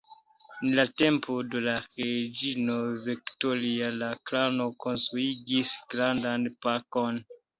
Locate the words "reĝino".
1.97-2.77